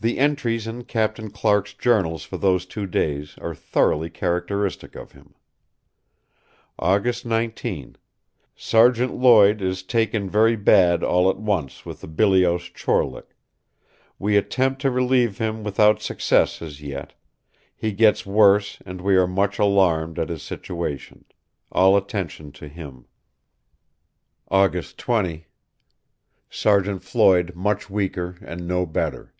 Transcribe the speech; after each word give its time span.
The 0.00 0.18
entries 0.18 0.66
in 0.66 0.84
Captain 0.84 1.30
Clark's 1.30 1.72
journals 1.72 2.24
for 2.24 2.36
those 2.36 2.66
two 2.66 2.86
days 2.86 3.38
are 3.38 3.54
thoroughly 3.54 4.10
characteristic 4.10 4.94
of 4.96 5.12
him: 5.12 5.34
"August 6.78 7.24
19.... 7.24 7.96
Serjeant 8.54 9.14
loyd 9.14 9.62
is 9.62 9.82
taken 9.82 10.28
verry 10.28 10.56
bad 10.56 11.02
all 11.02 11.30
at 11.30 11.38
once 11.38 11.86
with 11.86 12.04
a 12.04 12.06
Biliose 12.06 12.68
Chorlick 12.68 13.34
we 14.18 14.36
attempt 14.36 14.82
to 14.82 14.90
reliev 14.90 15.38
him 15.38 15.64
without 15.64 16.02
success 16.02 16.60
as 16.60 16.82
yet, 16.82 17.14
he 17.74 17.90
gets 17.90 18.26
worse 18.26 18.82
and 18.84 19.00
we 19.00 19.16
are 19.16 19.26
much 19.26 19.58
allarmed 19.58 20.18
at 20.18 20.28
his 20.28 20.42
situation, 20.42 21.24
all 21.72 21.96
attention 21.96 22.52
to 22.52 22.68
him...." 22.68 23.06
"August 24.48 24.98
20.... 24.98 25.46
Sergeant 26.50 27.02
Floyd 27.02 27.54
much 27.56 27.88
weaker 27.88 28.36
and 28.42 28.68
no 28.68 28.84
better.... 28.84 29.30